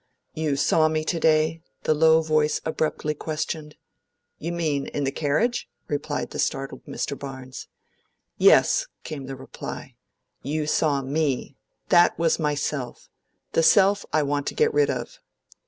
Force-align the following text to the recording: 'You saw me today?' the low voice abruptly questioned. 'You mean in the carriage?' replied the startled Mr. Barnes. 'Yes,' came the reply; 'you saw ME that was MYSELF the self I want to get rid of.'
'You 0.33 0.55
saw 0.55 0.87
me 0.87 1.03
today?' 1.03 1.61
the 1.83 1.93
low 1.93 2.23
voice 2.23 2.59
abruptly 2.65 3.13
questioned. 3.13 3.75
'You 4.39 4.51
mean 4.51 4.87
in 4.87 5.03
the 5.03 5.11
carriage?' 5.11 5.69
replied 5.87 6.31
the 6.31 6.39
startled 6.39 6.83
Mr. 6.87 7.15
Barnes. 7.15 7.67
'Yes,' 8.35 8.87
came 9.03 9.27
the 9.27 9.35
reply; 9.35 9.93
'you 10.41 10.65
saw 10.65 11.03
ME 11.03 11.55
that 11.89 12.17
was 12.17 12.39
MYSELF 12.39 13.09
the 13.51 13.61
self 13.61 14.03
I 14.11 14.23
want 14.23 14.47
to 14.47 14.55
get 14.55 14.73
rid 14.73 14.89
of.' 14.89 15.19